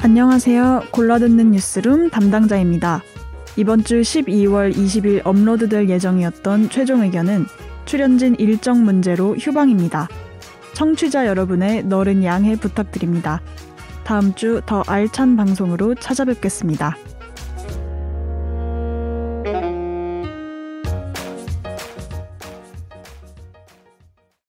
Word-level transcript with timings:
안녕하세요. 0.00 0.84
골라듣는 0.92 1.50
뉴스룸 1.50 2.10
담당자입니다. 2.10 3.02
이번 3.56 3.82
주 3.82 4.00
12월 4.00 4.72
20일 4.72 5.22
업로드될 5.24 5.88
예정이었던 5.88 6.70
최종 6.70 7.02
의견은 7.02 7.46
출연진 7.84 8.36
일정 8.38 8.84
문제로 8.84 9.34
휴방입니다. 9.36 10.08
청취자 10.74 11.26
여러분의 11.26 11.82
너른 11.82 12.22
양해 12.22 12.54
부탁드립니다. 12.54 13.42
다음 14.04 14.34
주 14.34 14.62
더 14.64 14.82
알찬 14.86 15.36
방송으로 15.36 15.96
찾아뵙겠습니다. 15.96 16.96